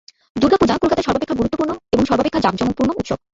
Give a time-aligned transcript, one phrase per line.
[0.35, 3.17] দুর্গাপূজা কলকাতার সর্বাপেক্ষা গুরুত্বপূর্ণ এবং সর্বাপেক্ষা জাঁকজমকপূর্ণ উৎসব।